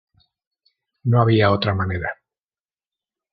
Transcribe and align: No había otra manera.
No 1.03 1.21
había 1.21 1.51
otra 1.51 1.75
manera. 1.75 2.17